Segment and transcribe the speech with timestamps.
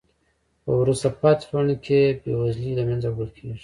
[0.63, 3.59] په وروسته پاتې ټولنو کې بې وزلۍ له منځه وړل کیږي.